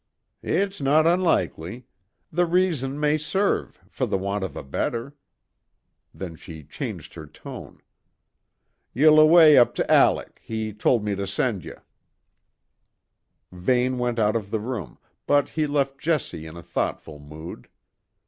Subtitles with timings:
[0.41, 1.85] "It's no unlikely.
[2.31, 5.13] The reason may serve for the want of a better."
[6.11, 7.79] Then she changed her tone.
[8.95, 11.73] "Ye'll away up to Alec; he told me to send ye."
[13.51, 17.67] Vane went out of the room, but he left Jessie in a thoughtful mood.